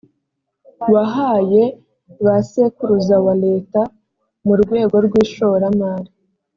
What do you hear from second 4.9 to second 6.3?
rw ishoramari